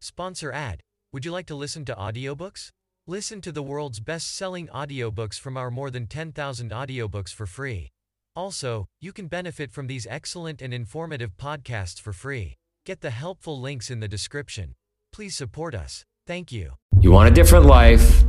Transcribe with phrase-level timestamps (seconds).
[0.00, 0.80] Sponsor ad.
[1.12, 2.70] Would you like to listen to audiobooks?
[3.08, 7.88] Listen to the world's best-selling audiobooks from our more than 10,000 audiobooks for free.
[8.36, 12.54] Also, you can benefit from these excellent and informative podcasts for free.
[12.86, 14.74] Get the helpful links in the description.
[15.12, 16.04] Please support us.
[16.28, 16.74] Thank you.
[17.00, 18.22] You want a different life,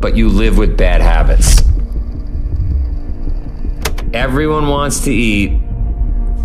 [0.00, 1.60] but you live with bad habits.
[4.12, 5.60] Everyone wants to eat,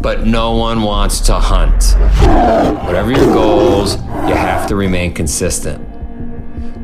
[0.02, 1.96] but no one wants to hunt.
[2.86, 3.98] Whatever your goals,
[4.28, 5.80] you have to remain consistent.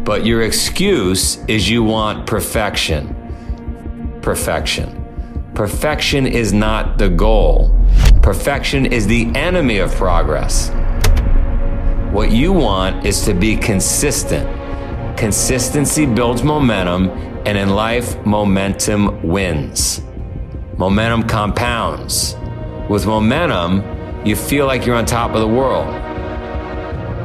[0.06, 4.20] But your excuse is you want perfection.
[4.22, 5.00] Perfection.
[5.54, 7.80] Perfection is not the goal.
[8.22, 10.70] Perfection is the enemy of progress.
[12.14, 14.48] What you want is to be consistent.
[15.18, 17.10] Consistency builds momentum,
[17.46, 20.02] and in life, momentum wins.
[20.78, 22.36] Momentum compounds.
[22.90, 26.13] With momentum, you feel like you're on top of the world.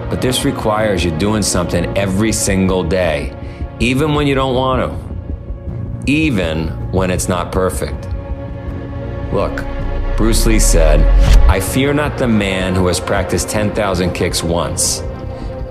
[0.09, 3.37] But this requires you doing something every single day,
[3.79, 8.09] even when you don't want to, even when it's not perfect.
[9.33, 9.65] Look,
[10.17, 11.01] Bruce Lee said,
[11.49, 15.01] I fear not the man who has practiced 10,000 kicks once.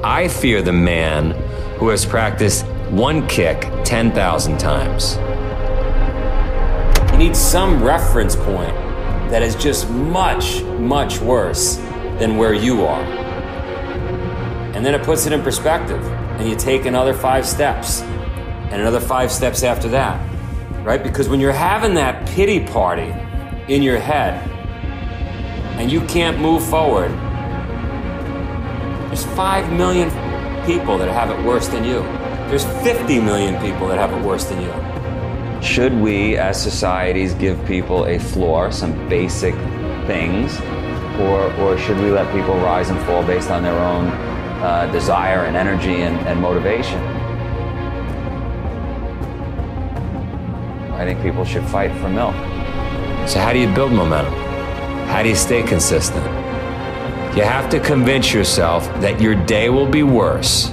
[0.04, 1.32] I fear the man
[1.80, 5.18] who has practiced one kick 10,000 times.
[7.12, 8.76] You need some reference point
[9.32, 11.78] that is just much, much worse
[12.20, 13.27] than where you are.
[14.78, 19.00] And then it puts it in perspective, and you take another five steps, and another
[19.00, 20.22] five steps after that,
[20.86, 21.02] right?
[21.02, 23.12] Because when you're having that pity party
[23.74, 24.48] in your head
[25.80, 27.10] and you can't move forward,
[29.10, 30.12] there's five million
[30.68, 32.04] people that have it worse than you.
[32.48, 35.60] There's 50 million people that have it worse than you.
[35.60, 39.56] Should we, as societies, give people a floor, some basic
[40.06, 40.56] things,
[41.20, 44.27] or, or should we let people rise and fall based on their own
[44.62, 47.00] uh, desire and energy and, and motivation?
[50.94, 52.34] I think people should fight for milk.
[53.28, 54.34] So, how do you build momentum?
[55.08, 56.26] How do you stay consistent?
[57.36, 60.70] You have to convince yourself that your day will be worse,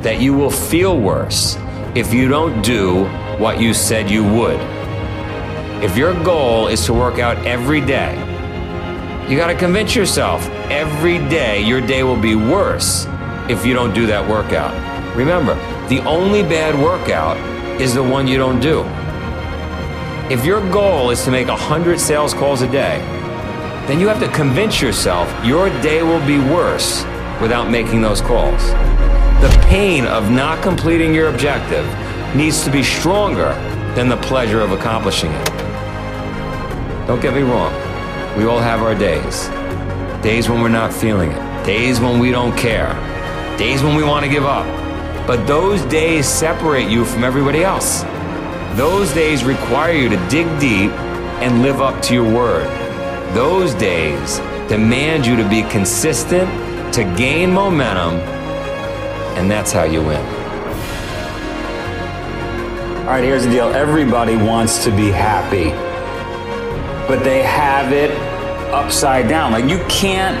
[0.00, 1.56] that you will feel worse
[1.94, 3.04] if you don't do
[3.38, 4.60] what you said you would.
[5.82, 8.14] If your goal is to work out every day,
[9.28, 13.06] you got to convince yourself every day your day will be worse
[13.52, 14.72] if you don't do that workout.
[15.14, 15.54] Remember,
[15.88, 17.36] the only bad workout
[17.80, 18.80] is the one you don't do.
[20.32, 22.98] If your goal is to make 100 sales calls a day,
[23.86, 27.04] then you have to convince yourself your day will be worse
[27.42, 28.68] without making those calls.
[29.42, 31.84] The pain of not completing your objective
[32.34, 33.52] needs to be stronger
[33.94, 35.46] than the pleasure of accomplishing it.
[37.06, 37.74] Don't get me wrong,
[38.38, 39.48] we all have our days.
[40.22, 42.94] Days when we're not feeling it, days when we don't care,
[43.58, 44.66] days when we want to give up.
[45.26, 48.02] But those days separate you from everybody else.
[48.76, 50.90] Those days require you to dig deep
[51.42, 52.66] and live up to your word.
[53.34, 56.48] Those days demand you to be consistent,
[56.94, 58.14] to gain momentum,
[59.38, 60.24] and that's how you win.
[63.00, 65.70] All right, here's the deal everybody wants to be happy,
[67.06, 68.10] but they have it
[68.72, 69.52] upside down.
[69.52, 70.40] Like, you can't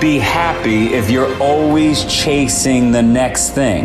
[0.00, 3.84] be happy if you're always chasing the next thing.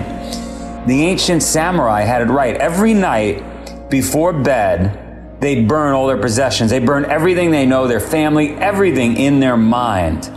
[0.87, 2.55] The ancient samurai had it right.
[2.55, 6.71] Every night before bed, they burn all their possessions.
[6.71, 10.31] They burn everything they know, their family, everything in their mind.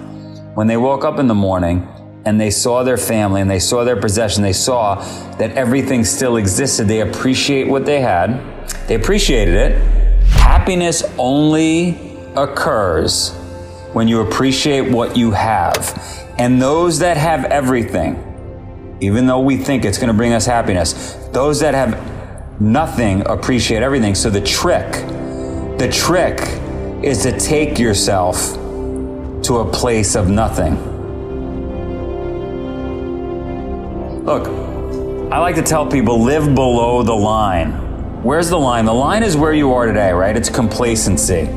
[0.54, 1.86] When they woke up in the morning,
[2.24, 4.96] and they saw their family and they saw their possession, they saw
[5.36, 6.86] that everything still existed.
[6.86, 8.38] They appreciate what they had.
[8.86, 9.82] They appreciated it.
[10.26, 11.96] Happiness only
[12.36, 13.37] occurs
[13.98, 16.24] when you appreciate what you have.
[16.38, 21.14] And those that have everything, even though we think it's going to bring us happiness,
[21.32, 24.14] those that have nothing appreciate everything.
[24.14, 24.88] So the trick,
[25.80, 26.38] the trick
[27.04, 28.52] is to take yourself
[29.42, 30.76] to a place of nothing.
[34.24, 34.46] Look,
[35.32, 37.72] I like to tell people live below the line.
[38.22, 38.84] Where's the line?
[38.84, 40.36] The line is where you are today, right?
[40.36, 41.48] It's complacency.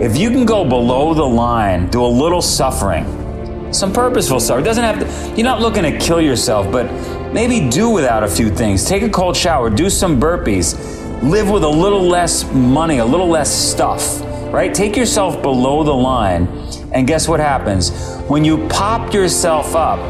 [0.00, 4.64] If you can go below the line, do a little suffering, some purposeful suffering.
[4.64, 6.90] Doesn't have to, you're not looking to kill yourself, but
[7.32, 8.84] maybe do without a few things.
[8.84, 10.74] Take a cold shower, do some burpees,
[11.22, 14.20] live with a little less money, a little less stuff,
[14.52, 14.74] right?
[14.74, 16.48] Take yourself below the line,
[16.92, 17.92] and guess what happens?
[18.28, 20.00] When you pop yourself up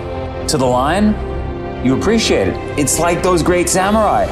[0.48, 1.14] to the line,
[1.84, 2.78] you appreciate it.
[2.78, 4.24] It's like those great samurai,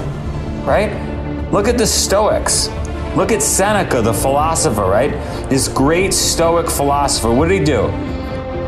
[0.64, 1.52] right?
[1.52, 2.70] Look at the Stoics.
[3.14, 5.10] Look at Seneca, the philosopher, right?
[5.50, 7.30] This great Stoic philosopher.
[7.30, 7.88] What did he do?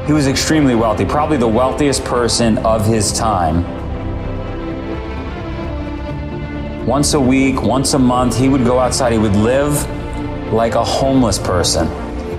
[0.06, 3.64] He was extremely wealthy, probably the wealthiest person of his time.
[6.86, 9.12] Once a week, once a month, he would go outside.
[9.12, 9.72] He would live
[10.52, 11.88] like a homeless person.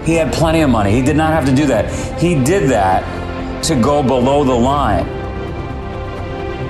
[0.04, 0.92] He had plenty of money.
[0.92, 1.92] He did not have to do that.
[2.20, 3.04] He did that
[3.64, 5.08] to go below the line.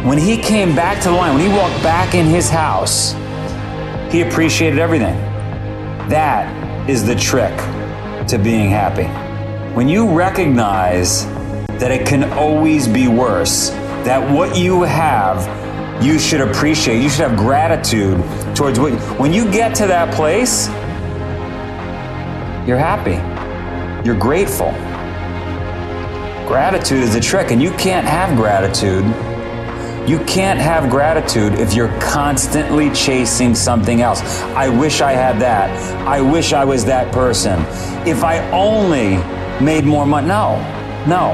[0.08, 3.16] When he came back to the line, when he walked back in his house,
[4.12, 5.16] he appreciated everything.
[6.10, 7.56] That is the trick
[8.28, 9.08] to being happy.
[9.76, 11.26] When you recognize
[11.80, 13.70] that it can always be worse,
[14.06, 18.18] that what you have, you should appreciate, you should have gratitude
[18.56, 20.68] towards what, when you get to that place,
[22.68, 23.16] you're happy,
[24.06, 24.72] you're grateful.
[26.48, 29.04] Gratitude is the trick, and you can't have gratitude.
[30.08, 34.22] You can't have gratitude if you're constantly chasing something else.
[34.54, 35.72] I wish I had that.
[36.08, 37.60] I wish I was that person.
[38.08, 39.18] If I only
[39.64, 40.28] made more money.
[40.28, 40.58] No,
[41.08, 41.32] no.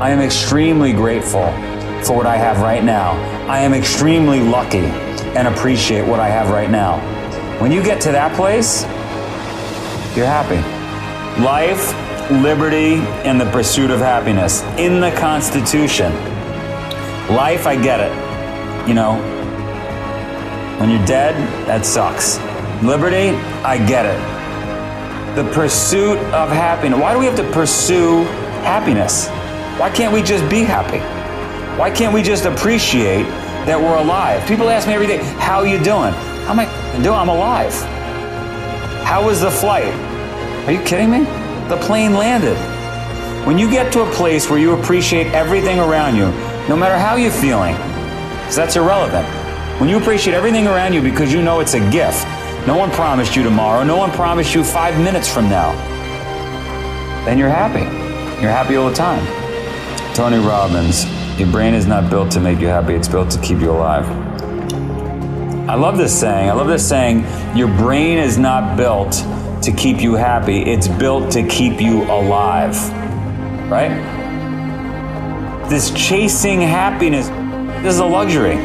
[0.00, 1.50] I am extremely grateful
[2.04, 3.12] for what I have right now.
[3.48, 4.86] I am extremely lucky
[5.34, 7.00] and appreciate what I have right now.
[7.60, 8.84] When you get to that place,
[10.16, 10.62] you're happy.
[11.42, 11.92] Life,
[12.30, 12.96] liberty,
[13.26, 16.12] and the pursuit of happiness in the Constitution.
[17.30, 18.88] Life, I get it.
[18.88, 19.14] You know,
[20.78, 21.34] when you're dead,
[21.66, 22.38] that sucks.
[22.82, 23.30] Liberty,
[23.64, 24.38] I get it
[25.38, 26.98] the pursuit of happiness.
[26.98, 28.24] Why do we have to pursue
[28.64, 29.28] happiness?
[29.78, 30.98] Why can't we just be happy?
[31.78, 33.22] Why can't we just appreciate
[33.66, 34.44] that we're alive?
[34.48, 36.12] People ask me every day, "How you doing?"
[36.44, 36.66] How am I
[37.02, 37.16] doing?
[37.16, 37.72] I'm alive.
[39.04, 39.92] How was the flight?
[40.66, 41.24] Are you kidding me?
[41.68, 42.56] The plane landed.
[43.46, 46.32] When you get to a place where you appreciate everything around you,
[46.68, 49.26] no matter how you're feeling, because that's irrelevant.
[49.80, 52.26] When you appreciate everything around you because you know it's a gift,
[52.66, 53.84] no one promised you tomorrow.
[53.84, 55.72] No one promised you five minutes from now.
[57.24, 57.84] Then you're happy.
[58.42, 59.24] You're happy all the time.
[60.14, 61.06] Tony Robbins,
[61.38, 64.06] your brain is not built to make you happy, it's built to keep you alive.
[65.68, 66.50] I love this saying.
[66.50, 67.24] I love this saying.
[67.56, 69.12] Your brain is not built
[69.62, 72.76] to keep you happy, it's built to keep you alive.
[73.70, 74.17] Right?
[75.68, 77.28] This chasing happiness,
[77.82, 78.56] this is a luxury.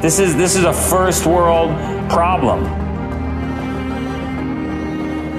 [0.00, 1.70] This is this is a first world
[2.08, 2.62] problem.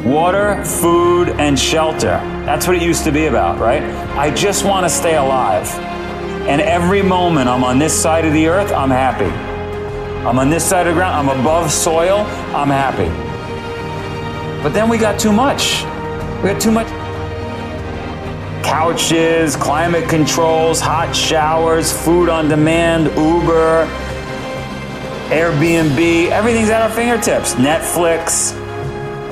[0.03, 2.19] Water, food, and shelter.
[2.45, 3.81] That's what it used to be about, right?
[4.17, 5.73] I just want to stay alive.
[6.49, 9.31] And every moment I'm on this side of the earth, I'm happy.
[10.27, 12.19] I'm on this side of the ground, I'm above soil,
[12.53, 13.07] I'm happy.
[14.61, 15.83] But then we got too much.
[16.43, 16.87] We got too much
[18.75, 23.87] couches, climate controls, hot showers, food on demand, Uber,
[25.29, 27.53] Airbnb, everything's at our fingertips.
[27.53, 28.53] Netflix.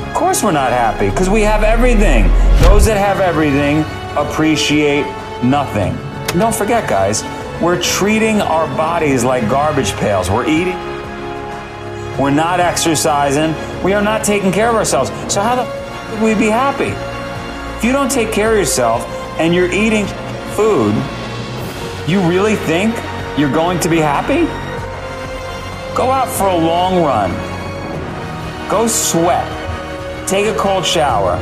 [0.07, 2.30] Of course, we're not happy because we have everything.
[2.62, 3.84] Those that have everything
[4.18, 5.04] appreciate
[5.44, 5.92] nothing.
[6.31, 7.22] And don't forget, guys,
[7.62, 10.30] we're treating our bodies like garbage pails.
[10.30, 10.78] We're eating,
[12.18, 13.54] we're not exercising,
[13.84, 15.10] we are not taking care of ourselves.
[15.28, 16.94] So, how the f- would we be happy?
[17.78, 19.02] If you don't take care of yourself
[19.39, 20.06] and you're eating
[20.56, 20.94] food,
[22.07, 22.95] you really think
[23.38, 24.45] you're going to be happy?
[25.95, 27.31] Go out for a long run.
[28.69, 29.47] Go sweat.
[30.27, 31.33] Take a cold shower.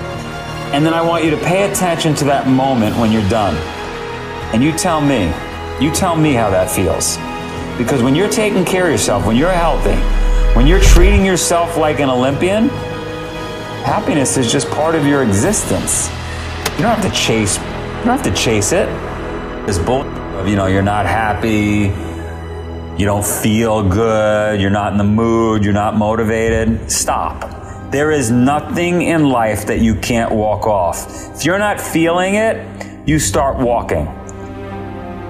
[0.74, 3.56] And then I want you to pay attention to that moment when you're done.
[4.54, 5.34] And you tell me,
[5.80, 7.18] you tell me how that feels.
[7.78, 9.96] Because when you're taking care of yourself, when you're healthy,
[10.56, 12.70] when you're treating yourself like an Olympian,
[13.84, 16.10] happiness is just part of your existence.
[16.78, 17.58] You don't have to chase,
[18.02, 18.88] you don't have to chase it.
[19.68, 21.94] This bull of, you know, you're not happy,
[23.00, 27.92] you don't feel good, you're not in the mood, you're not motivated, stop.
[27.92, 31.36] There is nothing in life that you can't walk off.
[31.36, 34.06] If you're not feeling it, you start walking.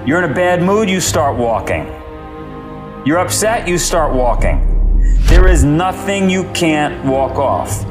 [0.06, 1.84] You're in a bad mood, you start walking.
[3.04, 5.02] You're upset, you start walking.
[5.24, 7.84] There is nothing you can't walk off.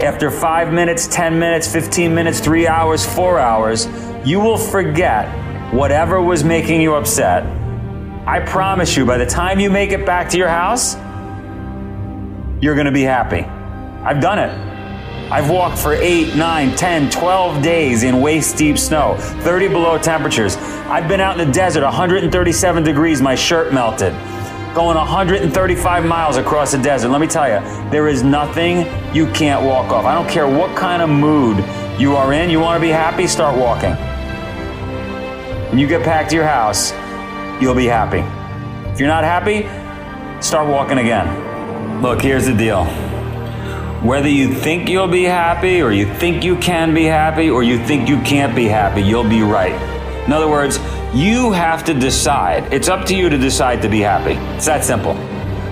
[0.00, 3.88] After five minutes, 10 minutes, 15 minutes, three hours, four hours,
[4.24, 5.28] you will forget
[5.72, 7.44] whatever was making you upset
[8.26, 10.96] I promise you, by the time you make it back to your house,
[12.60, 13.42] you're going to be happy.
[14.02, 15.30] I've done it.
[15.30, 20.56] I've walked for 8, 9, 10, 12 days in waist deep snow, 30 below temperatures.
[20.56, 24.12] I've been out in the desert, 137 degrees, my shirt melted.
[24.76, 27.08] Going 135 miles across the desert.
[27.08, 28.80] Let me tell you, there is nothing
[29.14, 30.04] you can't walk off.
[30.04, 31.64] I don't care what kind of mood
[31.98, 32.50] you are in.
[32.50, 33.26] You want to be happy?
[33.26, 33.92] Start walking.
[35.70, 36.92] When you get back to your house,
[37.58, 38.18] you'll be happy.
[38.90, 39.62] If you're not happy,
[40.42, 42.02] start walking again.
[42.02, 42.84] Look, here's the deal.
[44.04, 47.82] Whether you think you'll be happy, or you think you can be happy, or you
[47.86, 49.72] think you can't be happy, you'll be right.
[50.26, 50.76] In other words,
[51.16, 52.70] you have to decide.
[52.74, 54.34] It's up to you to decide to be happy.
[54.54, 55.16] It's that simple.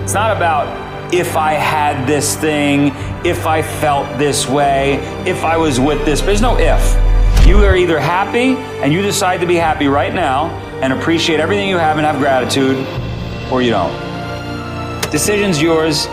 [0.01, 2.91] It's not about if I had this thing,
[3.23, 4.95] if I felt this way,
[5.27, 6.21] if I was with this.
[6.21, 7.47] There's no if.
[7.47, 10.47] You are either happy and you decide to be happy right now
[10.81, 12.77] and appreciate everything you have and have gratitude,
[13.51, 13.93] or you don't.
[15.11, 16.07] Decision's yours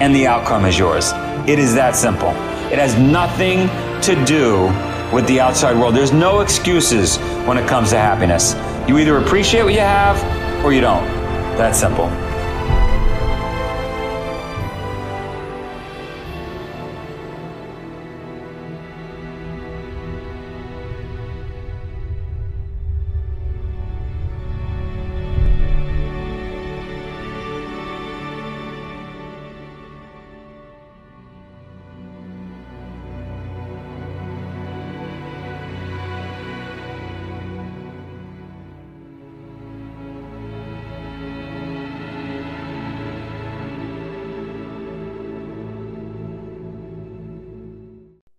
[0.00, 1.12] and the outcome is yours.
[1.46, 2.30] It is that simple.
[2.72, 3.68] It has nothing
[4.00, 4.64] to do
[5.14, 5.94] with the outside world.
[5.94, 8.54] There's no excuses when it comes to happiness.
[8.88, 11.04] You either appreciate what you have or you don't.
[11.58, 12.06] That simple.